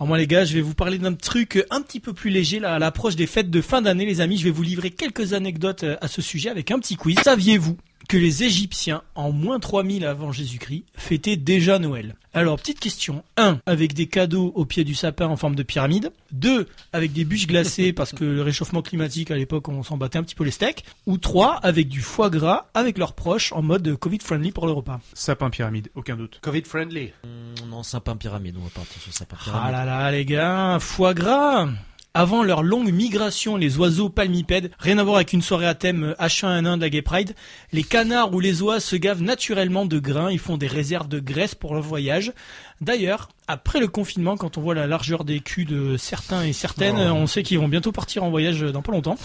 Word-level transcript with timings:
Alors 0.00 0.08
moi 0.08 0.16
les 0.16 0.26
gars, 0.26 0.46
je 0.46 0.54
vais 0.54 0.62
vous 0.62 0.72
parler 0.72 0.96
d'un 0.96 1.12
truc 1.12 1.62
un 1.68 1.82
petit 1.82 2.00
peu 2.00 2.14
plus 2.14 2.30
léger 2.30 2.58
là 2.58 2.72
à 2.72 2.78
l'approche 2.78 3.16
des 3.16 3.26
fêtes 3.26 3.50
de 3.50 3.60
fin 3.60 3.82
d'année 3.82 4.06
les 4.06 4.22
amis. 4.22 4.38
Je 4.38 4.44
vais 4.44 4.50
vous 4.50 4.62
livrer 4.62 4.88
quelques 4.88 5.34
anecdotes 5.34 5.84
euh, 5.84 5.98
à 6.00 6.08
ce 6.08 6.22
sujet 6.22 6.48
avec 6.48 6.70
un 6.70 6.78
petit 6.78 6.96
quiz. 6.96 7.18
Saviez-vous 7.22 7.76
que 8.08 8.16
les 8.16 8.42
Égyptiens, 8.42 9.02
en 9.14 9.30
moins 9.30 9.60
3000 9.60 10.06
avant 10.06 10.32
Jésus-Christ, 10.32 10.84
fêtaient 10.96 11.36
déjà 11.36 11.78
Noël? 11.78 12.16
Alors, 12.32 12.58
petite 12.58 12.80
question. 12.80 13.24
1. 13.36 13.60
Avec 13.66 13.92
des 13.92 14.06
cadeaux 14.06 14.52
au 14.54 14.64
pied 14.64 14.84
du 14.84 14.94
sapin 14.94 15.26
en 15.26 15.36
forme 15.36 15.54
de 15.54 15.62
pyramide. 15.62 16.10
2. 16.32 16.66
Avec 16.92 17.12
des 17.12 17.24
bûches 17.24 17.46
glacées 17.46 17.92
parce 17.94 18.12
que 18.12 18.24
le 18.24 18.42
réchauffement 18.42 18.82
climatique 18.82 19.30
à 19.30 19.36
l'époque 19.36 19.68
on 19.68 19.82
s'en 19.82 19.96
battait 19.96 20.18
un 20.18 20.22
petit 20.22 20.34
peu 20.34 20.44
les 20.44 20.50
steaks. 20.50 20.84
Ou 21.06 21.18
3. 21.18 21.56
Avec 21.56 21.88
du 21.88 22.00
foie 22.00 22.30
gras 22.30 22.70
avec 22.72 22.96
leurs 22.96 23.12
proches 23.12 23.52
en 23.52 23.60
mode 23.62 23.96
Covid-friendly 23.96 24.50
pour 24.50 24.66
le 24.66 24.72
repas. 24.72 25.00
Sapin 25.12 25.50
pyramide, 25.50 25.90
aucun 25.94 26.16
doute. 26.16 26.38
Covid 26.40 26.62
friendly. 26.62 27.12
Mmh, 27.22 27.28
non, 27.70 27.82
sapin 27.84 28.16
pyramide, 28.16 28.56
on 28.58 28.64
va 28.64 28.70
partir 28.70 29.00
sur 29.00 29.12
sapin 29.12 29.36
Ah 29.40 29.44
pyramide. 29.44 29.72
là 29.72 29.84
là 29.84 30.10
les 30.10 30.24
gars, 30.24 30.78
foie 30.80 31.14
gras 31.14 31.68
avant 32.12 32.42
leur 32.42 32.64
longue 32.64 32.90
migration, 32.92 33.56
les 33.56 33.78
oiseaux 33.78 34.08
palmipèdes, 34.08 34.72
rien 34.80 34.98
à 34.98 35.04
voir 35.04 35.14
avec 35.16 35.32
une 35.32 35.42
soirée 35.42 35.68
à 35.68 35.76
thème 35.76 36.16
H1N1 36.18 36.76
de 36.76 36.80
la 36.80 36.90
Gay 36.90 37.02
Pride, 37.02 37.36
les 37.72 37.84
canards 37.84 38.34
ou 38.34 38.40
les 38.40 38.62
oies 38.62 38.80
se 38.80 38.96
gavent 38.96 39.22
naturellement 39.22 39.86
de 39.86 40.00
grains, 40.00 40.32
ils 40.32 40.40
font 40.40 40.56
des 40.56 40.66
réserves 40.66 41.06
de 41.06 41.20
graisse 41.20 41.54
pour 41.54 41.72
leur 41.74 41.84
voyage. 41.84 42.32
D'ailleurs, 42.80 43.28
après 43.46 43.80
le 43.80 43.88
confinement, 43.88 44.36
quand 44.36 44.56
on 44.56 44.60
voit 44.62 44.74
la 44.74 44.86
largeur 44.86 45.24
des 45.24 45.40
culs 45.40 45.64
de 45.66 45.96
certains 45.96 46.44
et 46.44 46.52
certaines, 46.52 46.96
Oh. 46.98 47.14
on 47.14 47.26
sait 47.26 47.42
qu'ils 47.42 47.58
vont 47.58 47.68
bientôt 47.68 47.92
partir 47.92 48.22
en 48.24 48.30
voyage 48.30 48.60
dans 48.62 48.80
pas 48.80 48.92
longtemps. 48.92 49.18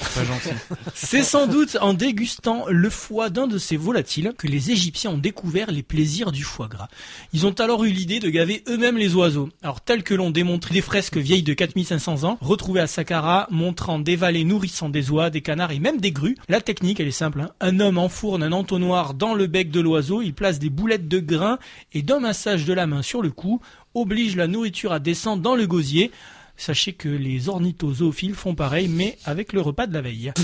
C'est 0.93 1.23
sans 1.23 1.47
doute 1.47 1.77
en 1.79 1.93
dégustant 1.93 2.65
le 2.69 2.89
foie 2.89 3.29
d'un 3.29 3.47
de 3.47 3.57
ces 3.57 3.77
volatiles 3.77 4.33
que 4.37 4.47
les 4.47 4.71
Égyptiens 4.71 5.11
ont 5.11 5.17
découvert 5.17 5.71
les 5.71 5.83
plaisirs 5.83 6.31
du 6.31 6.43
foie 6.43 6.67
gras. 6.67 6.87
Ils 7.33 7.45
ont 7.45 7.51
alors 7.53 7.83
eu 7.85 7.89
l'idée 7.91 8.19
de 8.19 8.29
gaver 8.29 8.63
eux-mêmes 8.67 8.97
les 8.97 9.15
oiseaux. 9.15 9.49
Alors 9.63 9.79
tel 9.81 10.03
que 10.03 10.13
l'ont 10.13 10.31
démontré 10.31 10.73
des 10.73 10.81
fresques 10.81 11.17
vieilles 11.17 11.43
de 11.43 11.53
4500 11.53 12.23
ans, 12.23 12.37
retrouvées 12.41 12.81
à 12.81 12.87
Saqqara, 12.87 13.47
montrant 13.51 13.99
des 13.99 14.15
vallées 14.15 14.43
nourrissant 14.43 14.89
des 14.89 15.11
oies, 15.11 15.29
des 15.29 15.41
canards 15.41 15.71
et 15.71 15.79
même 15.79 15.99
des 16.01 16.11
grues. 16.11 16.35
La 16.49 16.61
technique, 16.61 16.99
elle 16.99 17.07
est 17.07 17.11
simple. 17.11 17.41
hein. 17.41 17.51
Un 17.61 17.79
homme 17.79 17.97
enfourne 17.99 18.43
un 18.43 18.51
entonnoir 18.51 19.13
dans 19.13 19.33
le 19.33 19.47
bec 19.47 19.69
de 19.71 19.79
l'oiseau, 19.79 20.21
il 20.21 20.33
place 20.33 20.59
des 20.59 20.69
boulettes 20.69 21.07
de 21.07 21.19
grains 21.19 21.59
et 21.93 22.01
d'un 22.01 22.19
massage 22.19 22.65
de 22.65 22.73
la 22.73 22.87
main 22.87 23.01
sur 23.01 23.21
le 23.21 23.29
cou, 23.31 23.44
oblige 23.93 24.35
la 24.35 24.47
nourriture 24.47 24.91
à 24.91 24.99
descendre 24.99 25.41
dans 25.41 25.55
le 25.55 25.67
gosier. 25.67 26.11
Sachez 26.57 26.93
que 26.93 27.09
les 27.09 27.49
ornithozoophiles 27.49 28.33
font 28.33 28.55
pareil, 28.55 28.87
mais 28.87 29.17
avec 29.25 29.51
le 29.51 29.59
repas 29.59 29.87
de 29.87 29.93
la 29.93 30.01
veille. 30.01 30.31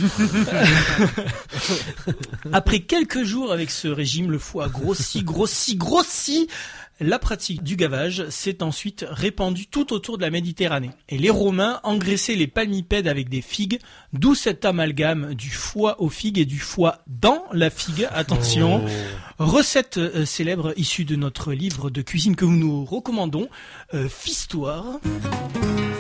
Après 2.52 2.82
quelques 2.82 3.24
jours 3.24 3.54
avec 3.54 3.72
ce 3.72 3.88
régime, 3.88 4.30
le 4.30 4.38
foie 4.38 4.68
grossit, 4.68 5.24
grossit, 5.24 5.78
grossit. 5.78 6.50
La 7.00 7.18
pratique 7.18 7.64
du 7.64 7.78
gavage 7.78 8.30
s'est 8.30 8.62
ensuite 8.62 9.06
répandue 9.10 9.66
tout 9.66 9.92
autour 9.92 10.18
de 10.18 10.22
la 10.22 10.30
Méditerranée. 10.30 10.92
Et 11.10 11.18
les 11.18 11.32
Romains 11.32 11.80
engraissaient 11.82 12.36
les 12.36 12.46
palmipèdes 12.46 13.08
avec 13.08 13.28
des 13.28 13.42
figues, 13.42 13.80
d'où 14.14 14.36
cet 14.36 14.66
amalgame 14.66 15.34
du 15.34 15.50
foie 15.50 16.00
aux 16.00 16.10
figues 16.10 16.38
et 16.38 16.46
du 16.46 16.60
foie 16.60 17.00
dans 17.08 17.44
la 17.54 17.72
figue. 17.72 18.08
Attention. 18.12 18.86
Recette 19.42 19.98
euh, 19.98 20.24
célèbre 20.24 20.72
issue 20.78 21.04
de 21.04 21.16
notre 21.16 21.52
livre 21.52 21.90
de 21.90 22.04
cuisine 22.04 22.36
que 22.36 22.46
nous 22.46 22.58
nous 22.58 22.86
recommandons, 22.86 23.50
euh, 23.96 24.08
Fistoire. 24.08 25.00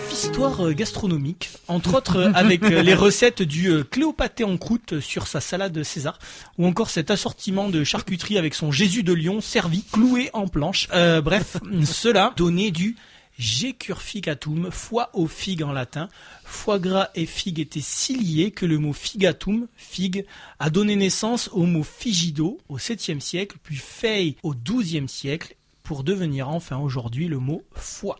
Fistoire 0.07 0.67
euh, 0.67 0.73
gastronomique, 0.73 1.49
entre 1.67 1.95
autres 1.95 2.17
euh, 2.17 2.31
avec 2.35 2.61
les 2.61 2.93
recettes 2.93 3.41
du 3.41 3.83
Cléopâté 3.85 4.43
en 4.43 4.57
croûte 4.57 4.99
sur 4.99 5.25
sa 5.25 5.41
salade 5.41 5.81
César, 5.81 6.19
ou 6.59 6.67
encore 6.67 6.91
cet 6.91 7.09
assortiment 7.09 7.67
de 7.69 7.83
charcuterie 7.83 8.37
avec 8.37 8.53
son 8.53 8.71
Jésus 8.71 9.01
de 9.01 9.11
Lion 9.11 9.41
servi 9.41 9.85
cloué 9.91 10.29
en 10.33 10.47
planche. 10.47 10.87
Bref, 11.23 11.57
cela 11.83 12.35
donnait 12.37 12.69
du 12.69 12.95
Jecurficatum, 13.41 14.69
foie 14.69 15.09
aux 15.13 15.25
figues 15.25 15.63
en 15.63 15.71
latin. 15.71 16.09
Foie 16.45 16.77
gras 16.77 17.09
et 17.15 17.25
figue 17.25 17.59
étaient 17.59 17.81
si 17.81 18.15
liés 18.15 18.51
que 18.51 18.67
le 18.67 18.77
mot 18.77 18.93
figatum, 18.93 19.67
figue, 19.75 20.25
a 20.59 20.69
donné 20.69 20.95
naissance 20.95 21.49
au 21.51 21.65
mot 21.65 21.81
figido 21.81 22.59
au 22.69 22.77
7e 22.77 23.19
siècle, 23.19 23.57
puis 23.63 23.77
fei 23.77 24.35
au 24.43 24.53
12e 24.53 25.07
siècle, 25.07 25.55
pour 25.81 26.03
devenir 26.03 26.49
enfin 26.49 26.77
aujourd'hui 26.77 27.27
le 27.27 27.39
mot 27.39 27.63
foie. 27.73 28.19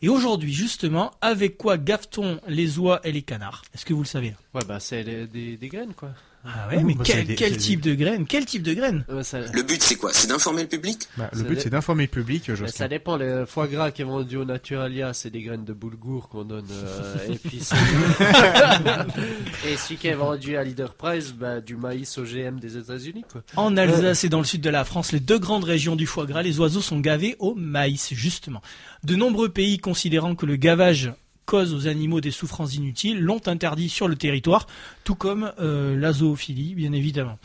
Et 0.00 0.08
aujourd'hui, 0.08 0.52
justement, 0.52 1.10
avec 1.20 1.58
quoi 1.58 1.76
gaffe-t-on 1.76 2.40
les 2.46 2.78
oies 2.78 3.00
et 3.02 3.10
les 3.10 3.22
canards? 3.22 3.62
Est-ce 3.74 3.84
que 3.84 3.94
vous 3.94 4.02
le 4.02 4.06
savez? 4.06 4.34
Ouais, 4.54 4.64
bah 4.64 4.78
c'est 4.78 5.02
des 5.04 5.58
graines 5.68 5.94
quoi. 5.94 6.10
Ah 6.44 6.68
ouais, 6.70 6.82
mais 6.82 6.94
bah, 6.94 7.04
quel, 7.06 7.24
des- 7.24 7.56
type 7.56 7.80
de 7.80 7.94
graines 7.94 8.26
Quel 8.26 8.44
type 8.46 8.62
de 8.64 8.74
graines 8.74 9.04
ça, 9.22 9.38
Le 9.52 9.62
but, 9.62 9.80
c'est 9.82 9.94
quoi? 9.94 10.10
C'est 10.12 10.26
d'informer 10.26 10.62
le 10.62 10.68
public? 10.68 11.08
Bah, 11.16 11.28
le 11.32 11.38
Ça 11.38 11.44
but 11.44 11.54
dé- 11.54 11.60
c'est 11.60 11.70
d'informer 11.70 12.02
le 12.04 12.08
public, 12.08 12.46
Jocelyn. 12.48 12.66
ça 12.68 12.88
dépend. 12.88 13.16
Le 13.16 13.46
foie 13.46 13.68
gras 13.68 13.90
qui 13.92 14.02
est 14.02 14.04
vendu 14.04 14.36
au 14.38 14.44
Naturalia, 14.44 15.12
c'est 15.14 15.30
des 15.30 15.40
graines 15.42 15.64
de 15.64 15.72
boulgour 15.72 16.28
qu'on 16.28 16.44
donne 16.44 16.66
euh, 16.70 17.32
épicées. 17.32 17.76
Et 19.66 19.76
celui 19.76 19.96
qui 19.96 20.08
est 20.08 20.14
vendu 20.14 20.56
à 20.56 20.64
Leader 20.64 20.94
Price, 20.94 21.32
bah, 21.32 21.60
du 21.60 21.76
maïs 21.76 22.16
OGM 22.18 22.58
des 22.58 22.76
États-Unis. 22.76 23.24
En 23.56 23.76
Alsace 23.76 24.24
et 24.24 24.28
dans 24.28 24.38
le 24.40 24.44
sud 24.44 24.60
de 24.60 24.70
la 24.70 24.84
France, 24.84 25.12
les 25.12 25.20
deux 25.20 25.38
grandes 25.38 25.64
régions 25.64 25.96
du 25.96 26.06
foie 26.06 26.26
gras, 26.26 26.42
les 26.42 26.58
oiseaux 26.58 26.80
sont 26.80 27.00
gavés 27.00 27.36
au 27.38 27.54
maïs, 27.54 28.12
justement. 28.14 28.62
De 29.04 29.14
nombreux 29.16 29.48
pays 29.48 29.78
considérant 29.78 30.34
que 30.34 30.46
le 30.46 30.56
gavage 30.56 31.12
cause 31.52 31.74
aux 31.74 31.86
animaux 31.86 32.22
des 32.22 32.30
souffrances 32.30 32.76
inutiles 32.76 33.20
l'ont 33.20 33.46
interdit 33.46 33.90
sur 33.90 34.08
le 34.08 34.16
territoire, 34.16 34.66
tout 35.04 35.14
comme 35.16 35.52
euh, 35.60 35.94
la 35.94 36.10
zoophilie, 36.14 36.74
bien 36.74 36.94
évidemment. 36.94 37.38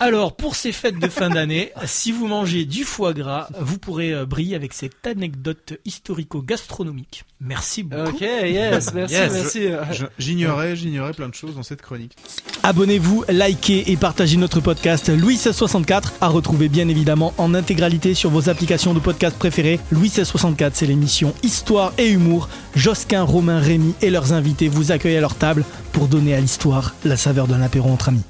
Alors, 0.00 0.36
pour 0.36 0.56
ces 0.56 0.72
fêtes 0.72 0.98
de 0.98 1.08
fin 1.08 1.28
d'année, 1.28 1.70
si 1.84 2.12
vous 2.12 2.28
mangez 2.28 2.64
du 2.64 2.84
foie 2.84 3.12
gras, 3.12 3.48
vous 3.60 3.78
pourrez 3.78 4.14
euh, 4.14 4.24
briller 4.24 4.54
avec 4.54 4.72
cette 4.72 5.06
anecdote 5.06 5.74
historico-gastronomique. 5.84 7.24
Merci 7.40 7.82
beaucoup. 7.82 8.08
Ok, 8.08 8.20
yes, 8.22 8.94
merci, 8.94 9.14
Yes. 9.14 9.32
merci. 9.32 9.68
J'ignorais, 10.18 10.74
j'ignorais 10.74 11.12
plein 11.12 11.28
de 11.28 11.34
choses 11.34 11.56
dans 11.56 11.62
cette 11.62 11.82
chronique. 11.82 12.16
Abonnez-vous, 12.66 13.22
likez 13.28 13.92
et 13.92 13.96
partagez 13.96 14.36
notre 14.36 14.58
podcast 14.58 15.08
Louis 15.08 15.34
1664 15.34 16.14
à 16.20 16.26
retrouver 16.26 16.68
bien 16.68 16.88
évidemment 16.88 17.32
en 17.38 17.54
intégralité 17.54 18.12
sur 18.12 18.28
vos 18.30 18.48
applications 18.48 18.92
de 18.92 18.98
podcast 18.98 19.38
préférées. 19.38 19.78
Louis 19.92 20.08
1664, 20.08 20.74
c'est 20.74 20.86
l'émission 20.86 21.32
Histoire 21.44 21.92
et 21.96 22.08
Humour. 22.08 22.48
Josquin, 22.74 23.22
Romain, 23.22 23.60
Rémy 23.60 23.94
et 24.02 24.10
leurs 24.10 24.32
invités 24.32 24.66
vous 24.66 24.90
accueillent 24.90 25.16
à 25.16 25.20
leur 25.20 25.36
table 25.36 25.62
pour 25.92 26.08
donner 26.08 26.34
à 26.34 26.40
l'histoire 26.40 26.96
la 27.04 27.16
saveur 27.16 27.46
d'un 27.46 27.62
apéro 27.62 27.88
entre 27.88 28.08
amis. 28.08 28.24